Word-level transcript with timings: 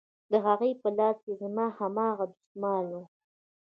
د 0.31 0.33
هغې 0.45 0.71
په 0.81 0.89
لاس 0.97 1.17
کښې 1.23 1.33
زما 1.41 1.65
هماغه 1.77 2.25
دسمال 2.33 2.85
و. 2.99 3.01